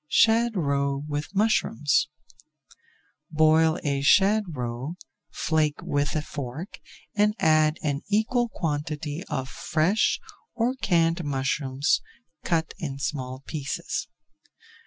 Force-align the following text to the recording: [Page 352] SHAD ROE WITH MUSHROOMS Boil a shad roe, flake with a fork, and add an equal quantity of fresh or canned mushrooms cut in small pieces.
[Page 0.09 0.53
352] 0.55 0.57
SHAD 0.57 0.63
ROE 0.65 0.97
WITH 1.07 1.35
MUSHROOMS 1.35 2.09
Boil 3.29 3.79
a 3.83 4.01
shad 4.01 4.43
roe, 4.55 4.95
flake 5.29 5.79
with 5.83 6.15
a 6.15 6.23
fork, 6.23 6.79
and 7.15 7.35
add 7.37 7.77
an 7.83 8.01
equal 8.09 8.49
quantity 8.49 9.23
of 9.29 9.47
fresh 9.47 10.19
or 10.55 10.73
canned 10.81 11.23
mushrooms 11.23 12.01
cut 12.43 12.73
in 12.79 12.97
small 12.97 13.43
pieces. 13.45 14.07